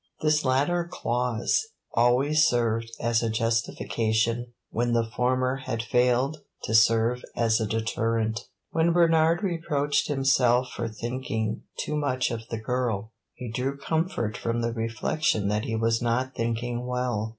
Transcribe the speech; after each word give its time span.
This 0.23 0.43
latter 0.43 0.89
clause 0.91 1.61
always 1.93 2.43
served 2.45 2.89
as 2.99 3.21
a 3.21 3.29
justification 3.29 4.51
when 4.71 4.93
the 4.93 5.03
former 5.05 5.57
had 5.57 5.83
failed 5.83 6.41
to 6.63 6.73
serve 6.73 7.23
as 7.35 7.61
a 7.61 7.67
deterrent. 7.67 8.47
When 8.71 8.93
Bernard 8.93 9.43
reproached 9.43 10.07
himself 10.07 10.71
for 10.75 10.87
thinking 10.89 11.65
too 11.77 11.95
much 11.95 12.31
of 12.31 12.47
the 12.49 12.57
girl, 12.57 13.11
he 13.35 13.51
drew 13.51 13.77
comfort 13.77 14.37
from 14.37 14.61
the 14.61 14.73
reflection 14.73 15.49
that 15.49 15.65
he 15.65 15.75
was 15.75 16.01
not 16.01 16.33
thinking 16.33 16.87
well. 16.87 17.29